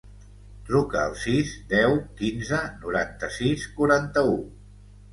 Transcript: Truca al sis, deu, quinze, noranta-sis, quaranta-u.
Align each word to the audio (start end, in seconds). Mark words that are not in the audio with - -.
Truca 0.69 1.01
al 1.09 1.13
sis, 1.25 1.51
deu, 1.75 1.95
quinze, 2.23 2.65
noranta-sis, 2.89 3.71
quaranta-u. 3.79 4.39